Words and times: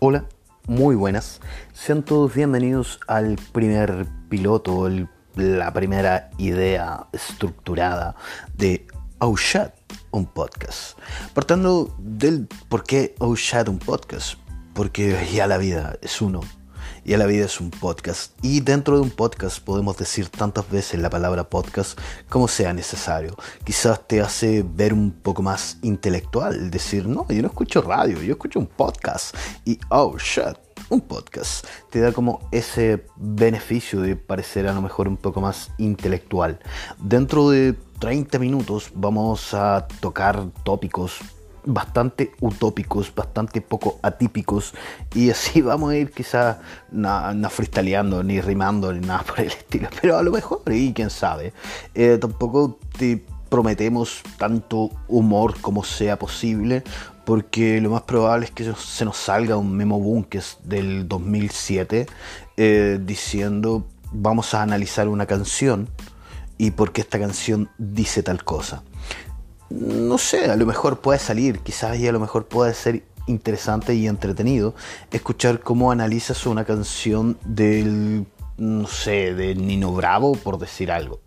Hola, 0.00 0.26
muy 0.68 0.94
buenas. 0.94 1.40
Sean 1.72 2.04
todos 2.04 2.32
bienvenidos 2.32 3.00
al 3.08 3.34
primer 3.50 4.06
piloto, 4.28 4.88
la 5.34 5.72
primera 5.72 6.30
idea 6.38 7.08
estructurada 7.12 8.14
de 8.56 8.86
Oh 9.18 9.36
Shut, 9.36 9.72
un 10.12 10.26
podcast. 10.26 10.96
Partando 11.34 11.92
del 11.98 12.46
por 12.68 12.84
qué 12.84 13.16
Oh 13.18 13.34
Shut, 13.34 13.68
un 13.68 13.80
podcast. 13.80 14.38
Porque 14.72 15.18
ya 15.34 15.48
la 15.48 15.58
vida 15.58 15.98
es 16.00 16.22
uno. 16.22 16.42
Ya 17.08 17.16
la 17.16 17.24
vida 17.24 17.46
es 17.46 17.58
un 17.58 17.70
podcast. 17.70 18.32
Y 18.42 18.60
dentro 18.60 18.96
de 18.96 19.00
un 19.00 19.08
podcast 19.08 19.64
podemos 19.64 19.96
decir 19.96 20.28
tantas 20.28 20.70
veces 20.70 21.00
la 21.00 21.08
palabra 21.08 21.48
podcast 21.48 21.98
como 22.28 22.48
sea 22.48 22.74
necesario. 22.74 23.34
Quizás 23.64 24.06
te 24.06 24.20
hace 24.20 24.62
ver 24.62 24.92
un 24.92 25.12
poco 25.12 25.40
más 25.40 25.78
intelectual. 25.80 26.70
Decir, 26.70 27.06
no, 27.06 27.26
yo 27.30 27.40
no 27.40 27.48
escucho 27.48 27.80
radio, 27.80 28.20
yo 28.20 28.32
escucho 28.32 28.58
un 28.58 28.66
podcast. 28.66 29.34
Y 29.64 29.78
oh 29.88 30.18
shit, 30.18 30.58
un 30.90 31.00
podcast. 31.00 31.66
Te 31.88 32.00
da 32.00 32.12
como 32.12 32.46
ese 32.52 33.06
beneficio 33.16 34.02
de 34.02 34.14
parecer 34.14 34.68
a 34.68 34.74
lo 34.74 34.82
mejor 34.82 35.08
un 35.08 35.16
poco 35.16 35.40
más 35.40 35.70
intelectual. 35.78 36.58
Dentro 36.98 37.48
de 37.48 37.74
30 38.00 38.38
minutos 38.38 38.90
vamos 38.94 39.54
a 39.54 39.88
tocar 40.02 40.50
tópicos 40.62 41.20
bastante 41.68 42.32
utópicos, 42.40 43.14
bastante 43.14 43.60
poco 43.60 43.98
atípicos. 44.02 44.74
Y 45.14 45.30
así 45.30 45.60
vamos 45.70 45.92
a 45.92 45.96
ir 45.96 46.10
quizás 46.10 46.56
no, 46.90 47.32
no 47.34 48.22
ni 48.22 48.40
rimando, 48.40 48.92
ni 48.92 49.06
nada 49.06 49.22
por 49.22 49.40
el 49.40 49.48
estilo, 49.48 49.88
pero 50.00 50.18
a 50.18 50.22
lo 50.22 50.32
mejor, 50.32 50.62
y 50.68 50.92
quién 50.92 51.10
sabe, 51.10 51.52
Eh, 51.94 52.18
tampoco 52.20 52.78
te 52.98 53.24
prometemos 53.48 54.22
tanto 54.36 54.90
humor 55.08 55.58
como 55.60 55.84
sea 55.84 56.18
posible, 56.18 56.82
porque 57.24 57.80
lo 57.80 57.90
más 57.90 58.02
probable 58.02 58.46
es 58.46 58.50
que 58.50 58.72
se 58.74 59.04
nos 59.04 59.16
salga 59.16 59.56
un 59.56 59.76
memo 59.76 60.00
Bunkes 60.00 60.58
del 60.64 61.06
2007 61.08 62.06
eh, 62.56 62.98
diciendo 63.02 63.86
vamos 64.12 64.54
a 64.54 64.62
analizar 64.62 65.08
una 65.08 65.26
canción 65.26 65.88
y 66.56 66.70
por 66.70 66.92
qué 66.92 67.02
esta 67.02 67.18
canción 67.18 67.68
dice 67.76 68.22
tal 68.22 68.44
cosa 68.44 68.82
no 69.70 70.18
sé, 70.18 70.50
a 70.50 70.56
lo 70.56 70.66
mejor 70.66 71.00
puede 71.00 71.18
salir, 71.18 71.60
quizás 71.60 71.98
y 71.98 72.08
a 72.08 72.12
lo 72.12 72.20
mejor 72.20 72.46
puede 72.46 72.74
ser 72.74 73.02
interesante 73.26 73.94
y 73.94 74.06
entretenido 74.06 74.74
escuchar 75.10 75.60
cómo 75.60 75.92
analizas 75.92 76.46
una 76.46 76.64
canción 76.64 77.38
del, 77.44 78.26
no 78.56 78.86
sé, 78.86 79.34
de 79.34 79.54
Nino 79.54 79.92
Bravo, 79.92 80.32
por 80.32 80.58
decir 80.58 80.90
algo. 80.90 81.20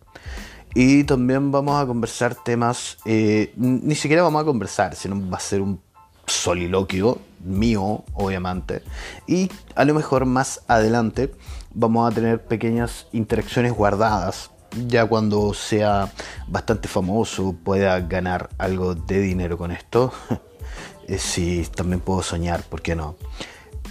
Y 0.73 1.03
también 1.03 1.52
vamos 1.52 1.81
a 1.81 1.86
conversar 1.86 2.36
temas, 2.36 2.97
eh, 3.06 3.53
ni 3.58 3.94
siquiera 3.95 4.23
vamos 4.23 4.42
a 4.42 4.45
conversar, 4.45 4.95
sino 4.95 5.30
va 5.30 5.38
a 5.38 5.42
ser 5.42 5.62
un 5.62 5.81
soliloquio 6.25 7.19
mío, 7.44 8.03
obviamente. 8.14 8.81
Y 9.28 9.52
a 9.75 9.84
lo 9.84 9.94
mejor 9.94 10.25
más 10.25 10.62
adelante 10.67 11.34
vamos 11.73 12.09
a 12.09 12.16
tener 12.16 12.44
pequeñas 12.44 13.08
interacciones 13.12 13.73
guardadas 13.73 14.52
ya 14.88 15.05
cuando 15.05 15.53
sea 15.53 16.11
bastante 16.47 16.88
famoso, 16.88 17.55
pueda 17.64 18.00
ganar 18.02 18.50
algo 18.58 18.95
de 18.95 19.19
dinero 19.19 19.58
con 19.58 19.72
esto, 19.72 20.11
eh, 21.08 21.17
sí, 21.17 21.67
también 21.75 22.00
puedo 22.00 22.22
soñar, 22.22 22.63
¿por 22.63 22.81
qué 22.81 22.95
no? 22.95 23.16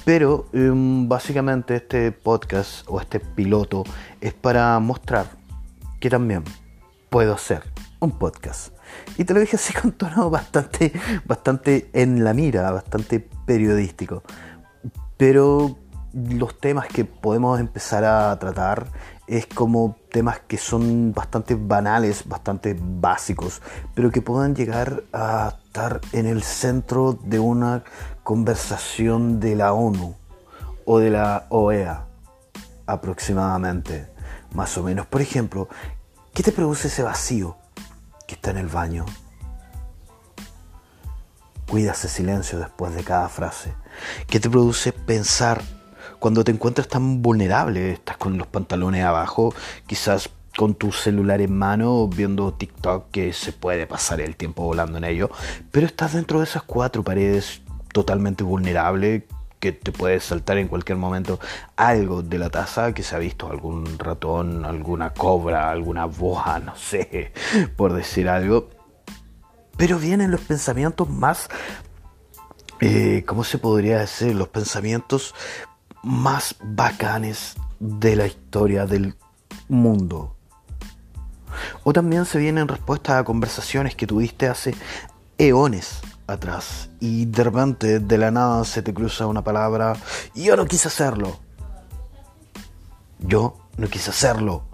Pero 0.05 0.47
um, 0.53 1.09
básicamente 1.09 1.77
este 1.77 2.11
podcast 2.12 2.84
o 2.89 3.00
este 3.00 3.20
piloto 3.20 3.84
es 4.20 4.33
para 4.33 4.78
mostrar 4.78 5.27
que 6.00 6.09
también 6.09 6.42
puedo 7.11 7.34
hacer 7.34 7.62
un 8.00 8.12
podcast. 8.19 8.75
Y 9.19 9.25
te 9.25 9.34
lo 9.34 9.41
dije 9.41 9.56
así 9.56 9.72
con 9.81 9.92
tono 9.92 10.31
bastante, 10.31 10.92
bastante 11.25 11.91
en 11.92 12.25
la 12.25 12.34
mira, 12.34 12.71
bastante 12.71 13.21
periodístico. 13.21 14.22
Pero 15.16 15.78
los 16.12 16.59
temas 16.59 16.88
que 16.88 17.04
podemos 17.04 17.60
empezar 17.60 18.04
a 18.04 18.37
tratar 18.38 18.87
es 19.26 19.47
como 19.47 19.97
temas 20.10 20.41
que 20.41 20.59
son 20.59 21.12
bastante 21.12 21.54
banales, 21.54 22.26
bastante 22.26 22.76
básicos, 22.78 23.62
pero 23.94 24.10
que 24.10 24.22
puedan 24.22 24.56
llegar 24.56 25.04
a 25.12 25.54
estar 25.66 26.00
en 26.12 26.26
el 26.26 26.43
centro 26.43 27.12
de 27.12 27.38
una 27.38 27.84
conversación 28.25 29.38
de 29.38 29.54
la 29.54 29.72
ONU 29.72 30.16
o 30.84 30.99
de 30.99 31.10
la 31.10 31.47
OEA 31.50 32.06
aproximadamente, 32.87 34.09
más 34.53 34.76
o 34.78 34.82
menos. 34.82 35.06
Por 35.06 35.20
ejemplo, 35.20 35.69
¿qué 36.34 36.43
te 36.43 36.50
produce 36.50 36.88
ese 36.88 37.04
vacío 37.04 37.56
que 38.26 38.34
está 38.34 38.50
en 38.50 38.56
el 38.56 38.66
baño? 38.66 39.06
Cuida 41.69 41.93
ese 41.93 42.09
silencio 42.09 42.59
después 42.59 42.97
de 42.97 43.04
cada 43.04 43.28
frase. 43.28 43.75
¿Qué 44.26 44.41
te 44.41 44.50
produce 44.50 44.93
pensar 44.93 45.62
cuando 46.20 46.44
te 46.44 46.53
encuentras 46.53 46.86
tan 46.86 47.22
vulnerable? 47.22 47.92
Estás 47.92 48.16
con 48.19 48.38
los 48.38 48.47
pantalones 48.47 49.04
abajo, 49.04 49.53
quizás 49.86 50.31
con 50.56 50.75
tu 50.75 50.92
celular 50.92 51.41
en 51.41 51.56
mano 51.56 52.06
viendo 52.08 52.53
TikTok 52.53 53.10
que 53.10 53.32
se 53.32 53.53
puede 53.53 53.86
pasar 53.86 54.20
el 54.20 54.36
tiempo 54.36 54.64
volando 54.64 54.98
en 54.98 55.04
ello, 55.04 55.31
pero 55.70 55.86
estás 55.86 56.12
dentro 56.12 56.38
de 56.38 56.44
esas 56.44 56.62
cuatro 56.62 57.03
paredes 57.03 57.62
totalmente 57.92 58.44
vulnerable 58.44 59.26
que 59.58 59.72
te 59.72 59.92
puede 59.92 60.20
saltar 60.20 60.58
en 60.58 60.69
cualquier 60.69 60.98
momento 60.98 61.38
algo 61.76 62.22
de 62.22 62.38
la 62.38 62.50
taza 62.50 62.92
que 62.94 63.02
se 63.02 63.14
ha 63.14 63.19
visto 63.19 63.50
algún 63.50 63.98
ratón, 63.98 64.64
alguna 64.64 65.12
cobra, 65.12 65.70
alguna 65.70 66.06
boja, 66.06 66.58
no 66.58 66.76
sé, 66.76 67.32
por 67.76 67.92
decir 67.92 68.28
algo. 68.28 68.70
Pero 69.76 69.98
vienen 69.98 70.31
los 70.31 70.41
pensamientos 70.41 71.08
más, 71.08 71.48
eh, 72.81 73.25
¿cómo 73.26 73.44
se 73.44 73.58
podría 73.58 74.00
decir? 74.00 74.34
Los 74.34 74.48
pensamientos 74.48 75.34
más 76.03 76.56
bacanes 76.62 77.56
de 77.78 78.16
la 78.16 78.27
historia 78.27 78.87
del 78.87 79.16
mundo. 79.69 80.37
O 81.84 81.93
también 81.93 82.25
se 82.25 82.38
vienen 82.38 82.69
respuestas 82.69 83.16
a 83.16 83.25
conversaciones 83.25 83.94
que 83.94 84.06
tuviste 84.06 84.49
hace 84.49 84.75
eones 85.38 86.00
atrás 86.27 86.91
y 87.00 87.27
de 87.27 87.44
repente 87.44 87.99
de 87.99 88.19
la 88.19 88.31
nada 88.31 88.65
se 88.65 88.83
te 88.83 88.94
cruza 88.94 89.27
una 89.27 89.43
palabra 89.43 89.97
yo 90.34 90.56
no 90.56 90.66
quise 90.66 90.88
hacerlo. 90.88 91.38
Yo 93.19 93.56
no 93.77 93.88
quise 93.88 94.11
hacerlo. 94.11 94.65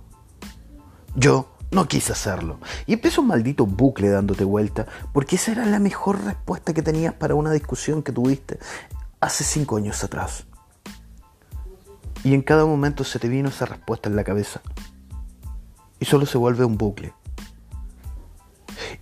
Yo 1.15 1.49
no 1.71 1.89
quise 1.89 2.13
hacerlo. 2.13 2.59
Y 2.87 2.93
empieza 2.93 3.21
un 3.21 3.29
maldito 3.29 3.67
bucle 3.67 4.09
dándote 4.09 4.45
vuelta 4.45 4.87
porque 5.13 5.37
esa 5.37 5.53
era 5.53 5.65
la 5.65 5.79
mejor 5.79 6.23
respuesta 6.25 6.73
que 6.75 6.83
tenías 6.83 7.15
para 7.15 7.35
una 7.35 7.53
discusión 7.53 8.03
que 8.03 8.13
tuviste 8.13 8.59
hace 9.21 9.45
cinco 9.45 9.77
años 9.77 10.03
atrás. 10.05 10.47
Y 12.27 12.35
en 12.35 12.43
cada 12.43 12.67
momento 12.67 13.05
se 13.05 13.21
te 13.21 13.29
vino 13.29 13.51
esa 13.51 13.67
respuesta 13.67 14.09
en 14.09 14.17
la 14.17 14.25
cabeza. 14.25 14.61
Y 16.01 16.07
solo 16.07 16.27
se 16.27 16.37
vuelve 16.39 16.65
un 16.65 16.77
bucle. 16.77 17.13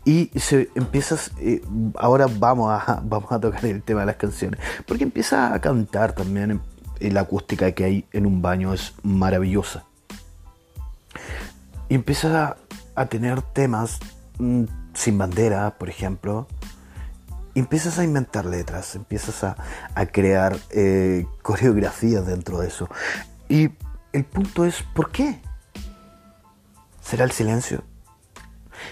Y 0.05 0.31
se 0.39 0.69
empiezas, 0.75 1.31
eh, 1.39 1.63
ahora 1.97 2.27
vamos 2.27 2.71
a, 2.71 3.01
vamos 3.03 3.33
a 3.33 3.41
tocar 3.41 3.65
el 3.65 3.83
tema 3.83 4.01
de 4.01 4.07
las 4.09 4.17
canciones, 4.17 4.61
porque 4.87 5.05
empiezas 5.05 5.53
a 5.53 5.59
cantar 5.63 6.13
también, 6.13 6.61
la 7.01 7.21
acústica 7.23 7.73
que 7.73 7.85
hay 7.85 8.07
en 8.13 8.27
un 8.27 8.43
baño 8.43 8.75
es 8.75 8.93
maravillosa. 9.03 9.85
Y 11.89 11.95
empiezas 11.95 12.35
a, 12.35 12.57
a 12.95 13.07
tener 13.07 13.41
temas 13.41 14.01
mm, 14.39 14.65
sin 14.93 15.17
bandera, 15.17 15.79
por 15.79 15.89
ejemplo, 15.89 16.47
empiezas 17.55 17.99
a 17.99 18.05
inventar 18.05 18.45
letras, 18.47 18.95
empiezas 18.95 19.45
a, 19.45 19.57
a 19.95 20.07
crear 20.07 20.57
eh, 20.71 21.27
coreografías 21.43 22.27
dentro 22.27 22.59
de 22.61 22.69
eso. 22.69 22.89
Y 23.49 23.71
el 24.13 24.25
punto 24.25 24.65
es, 24.65 24.83
¿por 24.95 25.11
qué? 25.11 25.41
¿Será 27.01 27.25
el 27.25 27.33
silencio? 27.33 27.83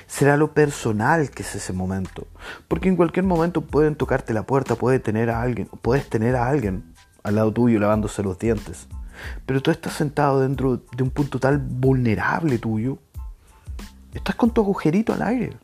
será 0.06 0.36
lo 0.36 0.52
personal 0.52 1.30
que 1.30 1.42
es 1.42 1.54
ese 1.54 1.72
momento. 1.72 2.26
Porque 2.68 2.88
en 2.88 2.96
cualquier 2.96 3.24
momento 3.24 3.62
pueden 3.62 3.94
tocarte 3.94 4.32
la 4.32 4.44
puerta, 4.44 4.74
puede 4.74 4.98
tener 4.98 5.30
a 5.30 5.42
alguien, 5.42 5.68
puedes 5.80 6.08
tener 6.08 6.36
a 6.36 6.48
alguien 6.48 6.94
al 7.22 7.36
lado 7.36 7.52
tuyo 7.52 7.78
lavándose 7.78 8.22
los 8.22 8.38
dientes. 8.38 8.88
Pero 9.46 9.62
tú 9.62 9.70
estás 9.70 9.92
sentado 9.94 10.40
dentro 10.40 10.82
de 10.96 11.02
un 11.02 11.10
punto 11.10 11.38
tal 11.38 11.58
vulnerable 11.58 12.58
tuyo. 12.58 12.98
Estás 14.12 14.36
con 14.36 14.50
tu 14.50 14.60
agujerito 14.60 15.12
al 15.12 15.22
aire. 15.22 15.56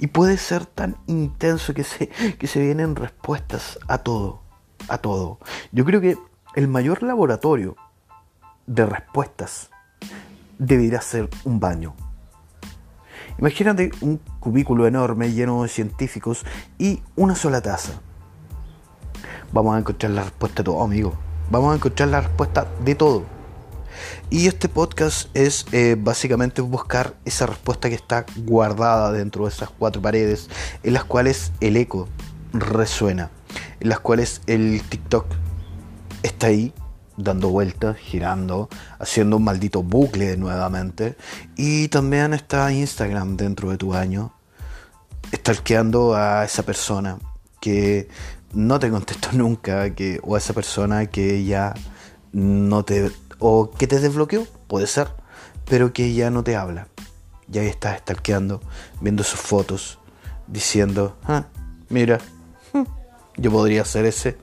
Y 0.00 0.06
puede 0.06 0.38
ser 0.38 0.64
tan 0.64 0.96
intenso 1.06 1.74
que 1.74 1.84
se, 1.84 2.08
que 2.08 2.46
se 2.46 2.58
vienen 2.58 2.96
respuestas 2.96 3.78
a 3.86 3.98
todo. 3.98 4.40
A 4.88 4.96
todo. 4.98 5.38
Yo 5.72 5.84
creo 5.84 6.00
que 6.00 6.16
el 6.54 6.68
mayor 6.68 7.02
laboratorio 7.02 7.76
de 8.66 8.86
respuestas 8.86 9.70
debería 10.58 11.02
ser 11.02 11.28
un 11.44 11.60
baño. 11.60 11.94
Imagínate 13.38 13.90
un 14.00 14.16
cubículo 14.40 14.86
enorme 14.86 15.32
lleno 15.32 15.62
de 15.62 15.68
científicos 15.68 16.46
y 16.78 17.02
una 17.14 17.34
sola 17.34 17.60
taza. 17.60 18.00
Vamos 19.52 19.74
a 19.74 19.80
encontrar 19.80 20.12
la 20.12 20.22
respuesta 20.22 20.62
de 20.62 20.64
todo, 20.64 20.82
amigo. 20.82 21.12
Vamos 21.50 21.72
a 21.72 21.76
encontrar 21.76 22.08
la 22.08 22.22
respuesta 22.22 22.66
de 22.82 22.94
todo. 22.94 23.39
Y 24.30 24.46
este 24.46 24.68
podcast 24.68 25.28
es 25.34 25.66
eh, 25.72 25.96
básicamente 25.98 26.62
buscar 26.62 27.14
esa 27.24 27.46
respuesta 27.46 27.88
que 27.88 27.94
está 27.94 28.26
guardada 28.36 29.12
dentro 29.12 29.44
de 29.44 29.50
esas 29.50 29.70
cuatro 29.70 30.02
paredes, 30.02 30.48
en 30.82 30.94
las 30.94 31.04
cuales 31.04 31.52
el 31.60 31.76
eco 31.76 32.08
resuena, 32.52 33.30
en 33.80 33.88
las 33.88 34.00
cuales 34.00 34.42
el 34.46 34.82
TikTok 34.88 35.26
está 36.22 36.48
ahí 36.48 36.72
dando 37.16 37.50
vueltas, 37.50 37.96
girando, 37.96 38.68
haciendo 38.98 39.36
un 39.36 39.44
maldito 39.44 39.82
bucle 39.82 40.36
nuevamente. 40.36 41.16
Y 41.56 41.88
también 41.88 42.34
está 42.34 42.72
Instagram 42.72 43.36
dentro 43.36 43.70
de 43.70 43.76
tu 43.76 43.94
año, 43.94 44.32
stalkeando 45.32 46.14
a 46.14 46.44
esa 46.44 46.62
persona 46.62 47.18
que 47.60 48.08
no 48.52 48.78
te 48.78 48.90
contestó 48.90 49.30
nunca, 49.32 49.94
que, 49.94 50.20
o 50.22 50.34
a 50.34 50.38
esa 50.38 50.52
persona 50.52 51.06
que 51.06 51.44
ya 51.44 51.74
no 52.32 52.84
te. 52.84 53.10
O 53.40 53.70
que 53.70 53.86
te 53.86 53.98
desbloqueó, 53.98 54.46
puede 54.68 54.86
ser, 54.86 55.08
pero 55.64 55.92
que 55.92 56.14
ya 56.14 56.30
no 56.30 56.44
te 56.44 56.56
habla. 56.56 56.86
Y 57.52 57.58
ahí 57.58 57.66
estás 57.66 57.98
stalkeando, 57.98 58.60
viendo 59.00 59.24
sus 59.24 59.40
fotos, 59.40 59.98
diciendo, 60.46 61.16
ah, 61.24 61.46
mira, 61.88 62.20
hm, 62.72 62.84
yo 63.36 63.50
podría 63.50 63.84
ser 63.84 64.04
ese, 64.04 64.38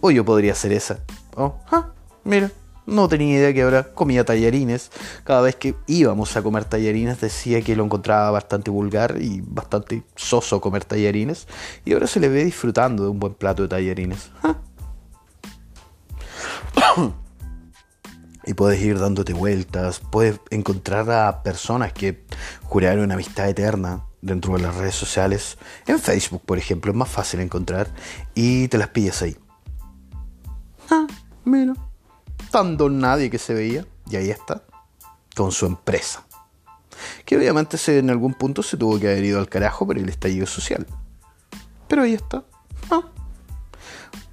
o 0.00 0.10
yo 0.10 0.24
podría 0.24 0.54
ser 0.54 0.72
esa, 0.72 1.00
o, 1.36 1.58
ah, 1.70 1.92
mira, 2.24 2.50
no 2.88 3.06
tenía 3.06 3.36
idea 3.36 3.52
que 3.52 3.62
ahora 3.62 3.92
comía 3.92 4.24
tallarines. 4.24 4.90
Cada 5.22 5.42
vez 5.42 5.56
que 5.56 5.74
íbamos 5.86 6.34
a 6.36 6.42
comer 6.42 6.64
tallarines 6.64 7.20
decía 7.20 7.60
que 7.60 7.76
lo 7.76 7.84
encontraba 7.84 8.30
bastante 8.30 8.70
vulgar 8.70 9.16
y 9.20 9.42
bastante 9.42 10.04
soso 10.16 10.58
comer 10.62 10.86
tallarines. 10.86 11.46
Y 11.84 11.92
ahora 11.92 12.06
se 12.06 12.18
le 12.18 12.30
ve 12.30 12.46
disfrutando 12.46 13.02
de 13.02 13.10
un 13.10 13.20
buen 13.20 13.34
plato 13.34 13.62
de 13.62 13.68
tallarines. 13.68 14.30
Ah. 14.42 14.56
y 18.48 18.54
puedes 18.54 18.80
ir 18.80 18.98
dándote 18.98 19.34
vueltas, 19.34 20.00
puedes 20.10 20.40
encontrar 20.50 21.10
a 21.10 21.42
personas 21.42 21.92
que 21.92 22.24
juraron 22.64 23.04
una 23.04 23.14
amistad 23.14 23.48
eterna 23.48 24.04
dentro 24.20 24.54
de 24.54 24.62
las 24.62 24.74
redes 24.74 24.94
sociales. 24.94 25.58
En 25.86 26.00
Facebook, 26.00 26.42
por 26.44 26.58
ejemplo, 26.58 26.90
es 26.90 26.96
más 26.96 27.08
fácil 27.08 27.40
encontrar 27.40 27.88
y 28.34 28.66
te 28.68 28.78
las 28.78 28.88
pillas 28.88 29.22
ahí. 29.22 29.36
Ah, 30.90 31.06
mira 31.44 31.74
tanto 32.50 32.88
nadie 32.88 33.30
que 33.30 33.38
se 33.38 33.54
veía, 33.54 33.86
y 34.10 34.16
ahí 34.16 34.30
está, 34.30 34.62
con 35.36 35.52
su 35.52 35.66
empresa. 35.66 36.24
Que 37.24 37.36
obviamente 37.36 37.76
en 37.98 38.10
algún 38.10 38.34
punto 38.34 38.62
se 38.62 38.76
tuvo 38.76 38.98
que 38.98 39.08
haber 39.08 39.24
ido 39.24 39.38
al 39.38 39.48
carajo 39.48 39.86
por 39.86 39.98
el 39.98 40.08
estallido 40.08 40.46
social. 40.46 40.86
Pero 41.86 42.02
ahí 42.02 42.14
está. 42.14 42.44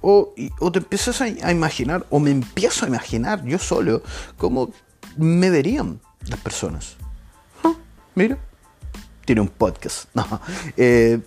Ah. 0.06 0.52
O, 0.60 0.70
te 0.70 0.78
empiezas 0.78 1.20
a, 1.20 1.50
imaginar, 1.50 2.06
o 2.10 2.20
me 2.20 2.30
empiezo 2.30 2.84
a 2.84 2.88
imaginar 2.88 3.44
yo 3.44 3.58
solo, 3.58 4.02
cómo 4.36 4.70
me 5.16 5.50
verían 5.50 6.00
las 6.28 6.38
personas. 6.38 6.96
Ah, 7.64 7.74
mira, 8.14 8.38
tiene 9.24 9.40
un 9.40 9.48
podcast. 9.48 10.08
No, 10.14 10.40
eh, 10.76 11.20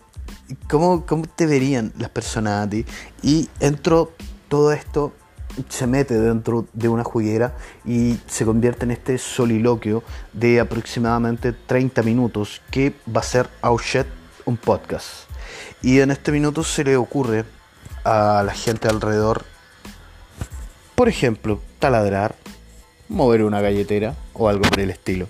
¿cómo, 0.69 1.05
¿Cómo 1.05 1.25
te 1.35 1.45
verían 1.45 1.91
las 1.97 2.09
personas 2.09 2.65
a 2.65 2.69
ti? 2.69 2.85
Y 3.21 3.49
entro 3.59 4.13
todo 4.47 4.71
esto 4.71 5.13
se 5.67 5.85
mete 5.85 6.17
dentro 6.17 6.65
de 6.71 6.87
una 6.87 7.03
juguera 7.03 7.57
y 7.83 8.17
se 8.27 8.45
convierte 8.45 8.85
en 8.85 8.91
este 8.91 9.17
soliloquio 9.17 10.03
de 10.31 10.61
aproximadamente 10.61 11.51
30 11.51 12.01
minutos 12.03 12.61
que 12.71 12.93
va 13.13 13.19
a 13.19 13.23
ser 13.23 13.49
Oh 13.61 13.77
un 14.45 14.55
podcast. 14.55 15.27
Y 15.81 15.99
en 15.99 16.11
este 16.11 16.31
minuto 16.31 16.63
se 16.63 16.85
le 16.85 16.95
ocurre 16.95 17.43
a 18.03 18.43
la 18.45 18.53
gente 18.53 18.87
alrededor, 18.87 19.43
por 20.95 21.09
ejemplo, 21.09 21.61
taladrar, 21.79 22.35
mover 23.07 23.43
una 23.43 23.61
galletera 23.61 24.15
o 24.33 24.49
algo 24.49 24.63
por 24.63 24.79
el 24.79 24.89
estilo. 24.89 25.27